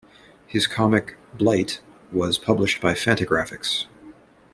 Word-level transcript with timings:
His 0.47 0.65
comic 0.65 1.15
"Blite" 1.37 1.77
was 2.11 2.39
published 2.39 2.81
by 2.81 2.93
Fantagraphics. 2.95 3.85